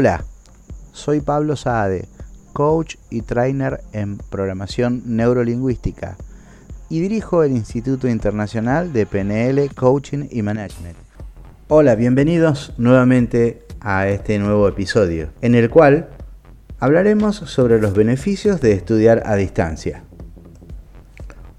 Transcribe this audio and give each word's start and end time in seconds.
Hola, 0.00 0.22
soy 0.92 1.20
Pablo 1.20 1.56
Saade, 1.56 2.06
coach 2.52 2.94
y 3.10 3.22
trainer 3.22 3.80
en 3.92 4.18
programación 4.18 5.02
neurolingüística 5.06 6.16
y 6.88 7.00
dirijo 7.00 7.42
el 7.42 7.50
Instituto 7.50 8.06
Internacional 8.06 8.92
de 8.92 9.06
PNL, 9.06 9.74
Coaching 9.74 10.28
y 10.30 10.42
Management. 10.42 10.96
Hola, 11.66 11.96
bienvenidos 11.96 12.74
nuevamente 12.78 13.66
a 13.80 14.06
este 14.06 14.38
nuevo 14.38 14.68
episodio, 14.68 15.30
en 15.40 15.56
el 15.56 15.68
cual 15.68 16.10
hablaremos 16.78 17.34
sobre 17.34 17.80
los 17.80 17.92
beneficios 17.92 18.60
de 18.60 18.74
estudiar 18.74 19.24
a 19.26 19.34
distancia. 19.34 20.04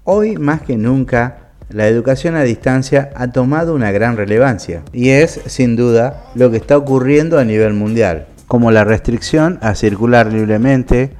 Hoy 0.04 0.38
más 0.38 0.62
que 0.62 0.78
nunca 0.78 1.39
la 1.70 1.86
educación 1.86 2.36
a 2.36 2.42
distancia 2.42 3.10
ha 3.14 3.28
tomado 3.28 3.74
una 3.74 3.92
gran 3.92 4.16
relevancia 4.16 4.82
y 4.92 5.10
es 5.10 5.40
sin 5.46 5.76
duda 5.76 6.24
lo 6.34 6.50
que 6.50 6.56
está 6.56 6.76
ocurriendo 6.76 7.38
a 7.38 7.44
nivel 7.44 7.74
mundial, 7.74 8.26
como 8.46 8.70
la 8.70 8.84
restricción 8.84 9.58
a 9.62 9.74
circular 9.74 10.32
libremente 10.32 11.10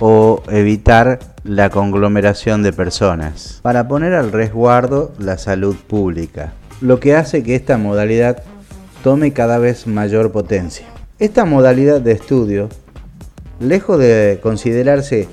o 0.00 0.42
evitar 0.48 1.18
la 1.44 1.70
conglomeración 1.70 2.62
de 2.62 2.72
personas, 2.72 3.60
para 3.62 3.88
poner 3.88 4.14
al 4.14 4.32
resguardo 4.32 5.12
la 5.18 5.38
salud 5.38 5.76
pública, 5.76 6.52
lo 6.80 7.00
que 7.00 7.14
hace 7.16 7.42
que 7.42 7.54
esta 7.54 7.78
modalidad 7.78 8.42
tome 9.02 9.32
cada 9.32 9.58
vez 9.58 9.86
mayor 9.86 10.32
potencia. 10.32 10.86
Esta 11.18 11.44
modalidad 11.44 12.00
de 12.00 12.12
estudio, 12.12 12.68
lejos 13.60 13.98
de 13.98 14.40
considerarse 14.42 15.28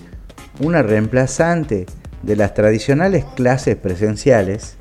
una 0.59 0.83
reemplazante 0.83 1.85
de 2.23 2.35
las 2.35 2.53
tradicionales 2.53 3.25
clases 3.35 3.75
presenciales 3.75 4.77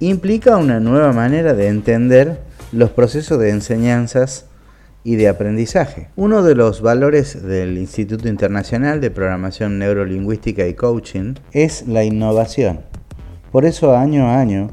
implica 0.00 0.56
una 0.56 0.80
nueva 0.80 1.12
manera 1.12 1.54
de 1.54 1.68
entender 1.68 2.40
los 2.72 2.90
procesos 2.90 3.38
de 3.38 3.50
enseñanzas 3.50 4.46
y 5.04 5.16
de 5.16 5.28
aprendizaje. 5.28 6.08
Uno 6.16 6.42
de 6.42 6.54
los 6.54 6.80
valores 6.80 7.42
del 7.42 7.78
Instituto 7.78 8.28
Internacional 8.28 9.00
de 9.00 9.10
Programación 9.10 9.78
Neurolingüística 9.78 10.66
y 10.66 10.74
Coaching 10.74 11.34
es 11.52 11.86
la 11.86 12.04
innovación. 12.04 12.80
Por 13.52 13.66
eso 13.66 13.94
año 13.94 14.26
a 14.26 14.40
año 14.40 14.70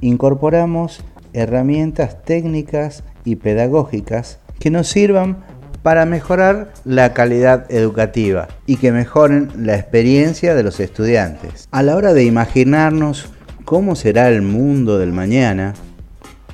incorporamos 0.00 1.04
herramientas 1.34 2.22
técnicas 2.24 3.04
y 3.24 3.36
pedagógicas 3.36 4.40
que 4.58 4.70
nos 4.70 4.88
sirvan 4.88 5.44
para 5.84 6.06
mejorar 6.06 6.72
la 6.86 7.12
calidad 7.12 7.70
educativa 7.70 8.48
y 8.64 8.78
que 8.78 8.90
mejoren 8.90 9.50
la 9.54 9.76
experiencia 9.76 10.54
de 10.54 10.62
los 10.62 10.80
estudiantes. 10.80 11.68
A 11.72 11.82
la 11.82 11.94
hora 11.94 12.14
de 12.14 12.24
imaginarnos 12.24 13.26
cómo 13.66 13.94
será 13.94 14.30
el 14.30 14.40
mundo 14.40 14.98
del 14.98 15.12
mañana, 15.12 15.74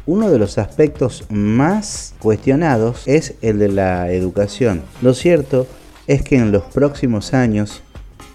uno 0.05 0.31
de 0.31 0.39
los 0.41 0.59
aspectos 0.59 1.27
más 1.31 2.15
cuestionados 2.19 3.07
es 3.07 3.35
el 3.41 3.61
de 3.61 3.69
la 3.69 4.11
educación. 4.11 4.83
Lo 5.01 5.15
cierto 5.15 5.69
es 6.09 6.23
que 6.23 6.35
en 6.35 6.51
los 6.51 6.65
próximos 6.65 7.33
años 7.33 7.85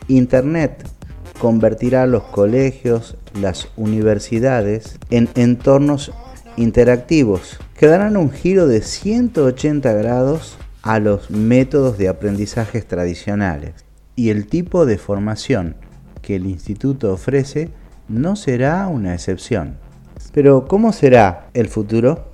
Internet 0.08 0.88
convertirá 1.40 2.08
los 2.08 2.23
colegios, 2.23 3.18
las 3.42 3.68
universidades 3.76 4.98
en 5.10 5.28
entornos 5.36 6.14
interactivos 6.56 7.60
que 7.78 7.88
darán 7.88 8.16
un 8.16 8.32
giro 8.32 8.66
de 8.66 8.82
180 8.82 9.92
grados 9.92 10.58
a 10.86 11.00
los 11.00 11.31
métodos 11.31 11.97
de 11.97 12.08
aprendizajes 12.08 12.86
tradicionales 12.86 13.73
y 14.15 14.30
el 14.30 14.45
tipo 14.45 14.86
de 14.86 14.99
formación 14.99 15.76
que 16.21 16.36
el 16.36 16.45
instituto 16.45 17.11
ofrece 17.11 17.70
no 18.08 18.36
será 18.36 18.87
una 18.87 19.15
excepción. 19.15 19.77
Pero 20.32 20.67
¿cómo 20.67 20.93
será 20.93 21.48
el 21.55 21.70
futuro? 21.70 22.27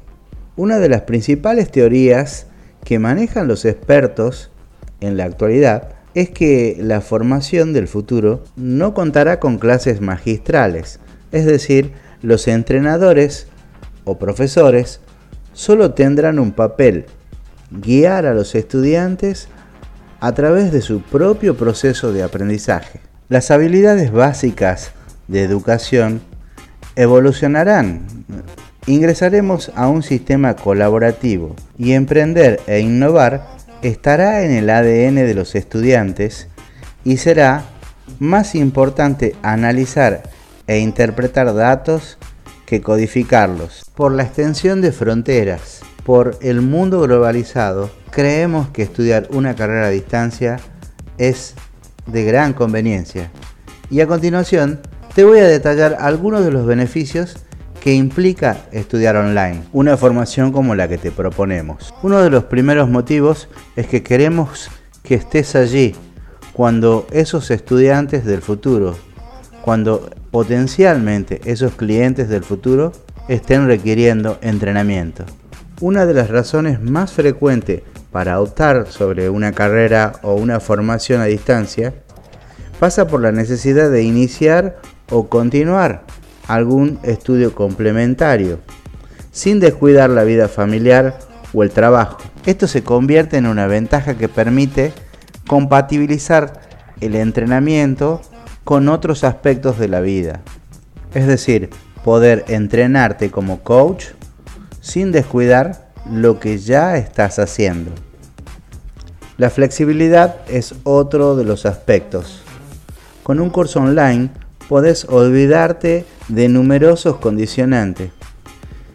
Una 0.58 0.80
de 0.80 0.90
las 0.90 1.04
principales 1.04 1.72
teorías 1.72 2.48
que 2.84 3.00
manejan 3.00 3.48
los 3.48 3.64
expertos 3.64 4.52
en 5.00 5.16
la 5.16 5.24
actualidad 5.24 5.94
es 6.14 6.30
que 6.30 6.76
la 6.78 7.00
formación 7.00 7.72
del 7.72 7.88
futuro 7.88 8.44
no 8.58 8.94
contará 8.94 9.40
con 9.40 9.60
clases 9.60 10.02
magistrales, 10.02 11.00
es 11.32 11.46
decir, 11.46 11.94
los 12.22 12.50
entrenadores 12.50 13.48
o 14.04 14.20
profesores 14.20 15.00
solo 15.54 15.94
tendrán 15.94 16.38
un 16.38 16.52
papel 16.52 17.06
guiar 17.72 18.26
a 18.26 18.34
los 18.34 18.56
estudiantes 18.56 19.48
a 20.20 20.34
través 20.34 20.72
de 20.72 20.82
su 20.82 21.02
propio 21.02 21.56
proceso 21.58 22.14
de 22.14 22.24
aprendizaje. 22.24 23.00
Las 23.30 23.50
habilidades 23.50 24.12
básicas 24.12 24.92
de 25.28 25.44
educación 25.44 26.22
evolucionarán. 26.96 28.06
Ingresaremos 28.86 29.72
a 29.76 29.88
un 29.88 30.04
sistema 30.04 30.56
colaborativo 30.56 31.56
y 31.78 31.94
emprender 31.94 32.60
e 32.68 32.80
innovar 32.80 33.48
estará 33.82 34.44
en 34.44 34.52
el 34.52 34.70
ADN 34.70 35.16
de 35.16 35.34
los 35.34 35.56
estudiantes 35.56 36.48
y 37.04 37.18
será 37.18 37.64
más 38.20 38.54
importante 38.56 39.36
analizar 39.42 40.24
e 40.68 40.80
interpretar 40.80 41.54
datos 41.54 42.18
que 42.66 42.82
codificarlos. 42.82 43.86
Por 43.96 44.12
la 44.12 44.24
extensión 44.24 44.82
de 44.82 44.92
fronteras, 44.92 45.82
por 46.04 46.38
el 46.42 46.62
mundo 46.62 47.02
globalizado, 47.02 47.90
creemos 48.10 48.70
que 48.70 48.84
estudiar 48.84 49.28
una 49.32 49.56
carrera 49.56 49.88
a 49.88 49.92
distancia 49.92 50.60
es 51.18 51.56
de 52.08 52.24
gran 52.24 52.54
conveniencia. 52.54 53.32
Y 53.90 54.02
a 54.02 54.08
continuación 54.08 54.80
te 55.14 55.24
voy 55.24 55.40
a 55.40 55.48
detallar 55.48 55.98
algunos 56.00 56.44
de 56.44 56.52
los 56.52 56.66
beneficios 56.66 57.36
que 57.82 57.94
implica 57.94 58.58
estudiar 58.72 59.16
online, 59.16 59.64
una 59.74 59.98
formación 59.98 60.52
como 60.52 60.76
la 60.76 60.88
que 60.88 60.98
te 60.98 61.12
proponemos. 61.12 61.94
Uno 62.04 62.22
de 62.22 62.30
los 62.30 62.46
primeros 62.46 62.90
motivos 62.90 63.50
es 63.76 63.88
que 63.88 64.04
queremos 64.04 64.70
que 65.04 65.16
estés 65.16 65.56
allí 65.56 65.96
cuando 66.54 67.08
esos 67.12 67.50
estudiantes 67.50 68.24
del 68.24 68.42
futuro, 68.42 68.96
cuando 69.64 70.12
potencialmente 70.30 71.42
esos 71.46 71.74
clientes 71.74 72.30
del 72.30 72.44
futuro 72.44 72.92
estén 73.28 73.68
requiriendo 73.68 74.38
entrenamiento. 74.42 75.26
Una 75.82 76.06
de 76.06 76.14
las 76.14 76.30
razones 76.30 76.80
más 76.80 77.12
frecuentes 77.12 77.82
para 78.12 78.40
optar 78.40 78.86
sobre 78.92 79.32
una 79.32 79.52
carrera 79.52 80.14
o 80.22 80.36
una 80.36 80.60
formación 80.60 81.22
a 81.22 81.26
distancia 81.26 81.96
pasa 82.80 83.08
por 83.08 83.20
la 83.20 83.32
necesidad 83.32 83.90
de 83.90 84.04
iniciar 84.04 84.78
o 85.10 85.28
continuar 85.28 86.04
algún 86.48 87.00
estudio 87.02 87.56
complementario, 87.56 88.60
sin 89.32 89.60
descuidar 89.60 90.12
la 90.12 90.24
vida 90.24 90.48
familiar 90.48 91.18
o 91.52 91.64
el 91.64 91.72
trabajo. 91.72 92.20
Esto 92.46 92.68
se 92.68 92.84
convierte 92.84 93.38
en 93.38 93.48
una 93.48 93.66
ventaja 93.66 94.14
que 94.14 94.30
permite 94.30 94.94
compatibilizar 95.48 96.62
el 97.00 97.16
entrenamiento 97.16 98.22
con 98.64 98.88
otros 98.88 99.24
aspectos 99.24 99.80
de 99.80 99.88
la 99.88 100.02
vida. 100.02 100.42
Es 101.16 101.26
decir, 101.26 101.72
poder 102.04 102.46
entrenarte 102.50 103.32
como 103.32 103.62
coach 103.64 104.10
sin 104.82 105.12
descuidar 105.12 105.92
lo 106.12 106.40
que 106.40 106.58
ya 106.58 106.98
estás 106.98 107.40
haciendo. 107.40 107.92
La 109.38 109.50
flexibilidad 109.50 110.38
es 110.48 110.76
otro 110.84 111.36
de 111.36 111.46
los 111.46 111.66
aspectos. 111.66 112.42
Con 113.24 113.40
un 113.40 113.50
curso 113.50 113.80
online 113.80 114.30
podés 114.68 115.06
olvidarte 115.06 116.06
de 116.28 116.50
numerosos 116.50 117.18
condicionantes. 117.18 118.12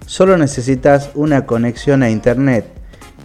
Solo 0.07 0.37
necesitas 0.37 1.11
una 1.15 1.47
conexión 1.47 2.03
a 2.03 2.11
Internet 2.11 2.67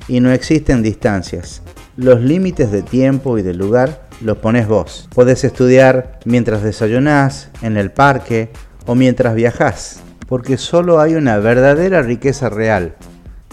y 0.07 0.19
no 0.19 0.31
existen 0.31 0.81
distancias. 0.81 1.61
Los 1.95 2.21
límites 2.21 2.71
de 2.71 2.81
tiempo 2.81 3.37
y 3.37 3.41
de 3.41 3.53
lugar 3.53 4.07
los 4.21 4.37
pones 4.37 4.67
vos. 4.67 5.07
Podés 5.13 5.43
estudiar 5.43 6.19
mientras 6.25 6.63
desayunás, 6.63 7.49
en 7.61 7.77
el 7.77 7.91
parque 7.91 8.49
o 8.85 8.95
mientras 8.95 9.35
viajás 9.35 10.01
porque 10.31 10.57
solo 10.57 11.01
hay 11.01 11.15
una 11.15 11.39
verdadera 11.39 12.01
riqueza 12.01 12.47
real, 12.47 12.95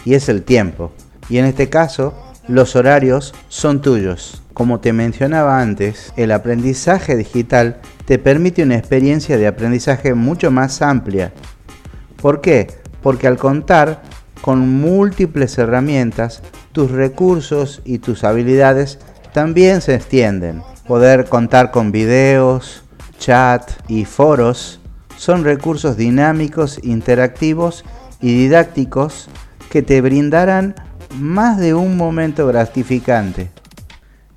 y 0.04 0.14
es 0.14 0.28
el 0.28 0.44
tiempo. 0.44 0.92
Y 1.28 1.38
en 1.38 1.44
este 1.44 1.68
caso, 1.68 2.14
los 2.46 2.76
horarios 2.76 3.34
son 3.48 3.82
tuyos. 3.82 4.44
Como 4.54 4.78
te 4.78 4.92
mencionaba 4.92 5.60
antes, 5.60 6.12
el 6.16 6.30
aprendizaje 6.30 7.16
digital 7.16 7.78
te 8.04 8.20
permite 8.20 8.62
una 8.62 8.76
experiencia 8.76 9.36
de 9.36 9.48
aprendizaje 9.48 10.14
mucho 10.14 10.52
más 10.52 10.80
amplia. 10.80 11.32
¿Por 12.22 12.40
qué? 12.40 12.68
Porque 13.02 13.26
al 13.26 13.38
contar 13.38 14.00
con 14.40 14.60
múltiples 14.80 15.58
herramientas, 15.58 16.44
tus 16.70 16.92
recursos 16.92 17.82
y 17.84 17.98
tus 17.98 18.22
habilidades 18.22 19.00
también 19.32 19.80
se 19.80 19.96
extienden. 19.96 20.62
Poder 20.86 21.24
contar 21.24 21.72
con 21.72 21.90
videos, 21.90 22.84
chat 23.18 23.68
y 23.88 24.04
foros 24.04 24.77
son 25.18 25.42
recursos 25.42 25.96
dinámicos, 25.96 26.78
interactivos 26.82 27.84
y 28.20 28.38
didácticos 28.38 29.28
que 29.68 29.82
te 29.82 30.00
brindarán 30.00 30.76
más 31.18 31.58
de 31.58 31.74
un 31.74 31.96
momento 31.96 32.46
gratificante. 32.46 33.50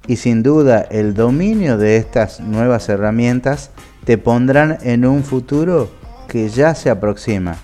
Y 0.07 0.15
sin 0.15 0.41
duda 0.41 0.81
el 0.81 1.13
dominio 1.13 1.77
de 1.77 1.97
estas 1.97 2.39
nuevas 2.39 2.89
herramientas 2.89 3.69
te 4.05 4.17
pondrán 4.17 4.79
en 4.81 5.05
un 5.05 5.23
futuro 5.23 5.91
que 6.27 6.49
ya 6.49 6.73
se 6.73 6.89
aproxima. 6.89 7.57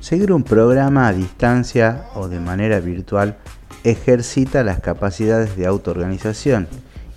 Seguir 0.00 0.32
un 0.32 0.42
programa 0.42 1.06
a 1.06 1.12
distancia 1.12 2.06
o 2.14 2.28
de 2.28 2.40
manera 2.40 2.80
virtual 2.80 3.36
ejercita 3.84 4.64
las 4.64 4.80
capacidades 4.80 5.56
de 5.56 5.66
autoorganización 5.66 6.66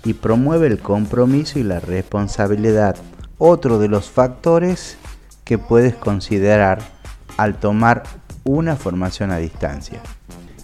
y 0.04 0.14
promueve 0.14 0.68
el 0.68 0.78
compromiso 0.78 1.58
y 1.58 1.64
la 1.64 1.80
responsabilidad, 1.80 2.96
otro 3.38 3.80
de 3.80 3.88
los 3.88 4.08
factores 4.08 4.96
que 5.48 5.56
puedes 5.56 5.94
considerar 5.94 6.80
al 7.38 7.58
tomar 7.58 8.02
una 8.44 8.76
formación 8.76 9.30
a 9.30 9.38
distancia. 9.38 9.98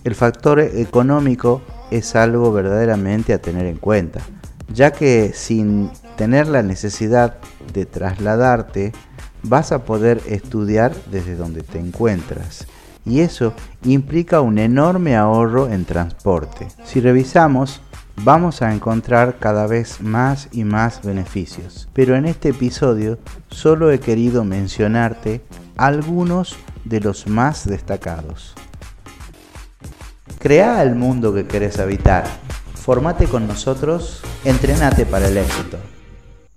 El 0.04 0.14
factor 0.14 0.60
económico 0.60 1.62
es 1.90 2.14
algo 2.14 2.52
verdaderamente 2.52 3.32
a 3.32 3.40
tener 3.40 3.64
en 3.64 3.78
cuenta, 3.78 4.20
ya 4.68 4.92
que 4.92 5.32
sin 5.32 5.90
tener 6.18 6.48
la 6.48 6.62
necesidad 6.62 7.38
de 7.72 7.86
trasladarte, 7.86 8.92
vas 9.42 9.72
a 9.72 9.86
poder 9.86 10.20
estudiar 10.26 10.92
desde 11.10 11.34
donde 11.34 11.62
te 11.62 11.78
encuentras. 11.78 12.66
Y 13.06 13.20
eso 13.20 13.54
implica 13.84 14.42
un 14.42 14.58
enorme 14.58 15.16
ahorro 15.16 15.70
en 15.70 15.86
transporte. 15.86 16.68
Si 16.84 17.00
revisamos, 17.00 17.80
vamos 18.16 18.62
a 18.62 18.72
encontrar 18.72 19.38
cada 19.38 19.66
vez 19.66 20.00
más 20.00 20.48
y 20.52 20.64
más 20.64 21.02
beneficios. 21.02 21.88
Pero 21.92 22.16
en 22.16 22.26
este 22.26 22.50
episodio 22.50 23.18
solo 23.50 23.90
he 23.90 24.00
querido 24.00 24.44
mencionarte 24.44 25.42
algunos 25.76 26.56
de 26.84 27.00
los 27.00 27.26
más 27.26 27.66
destacados. 27.66 28.54
Crea 30.38 30.82
el 30.82 30.94
mundo 30.94 31.32
que 31.34 31.46
querés 31.46 31.78
habitar. 31.78 32.24
Formate 32.74 33.26
con 33.26 33.46
nosotros, 33.46 34.22
entrenate 34.44 35.06
para 35.06 35.28
el 35.28 35.38
éxito. 35.38 35.78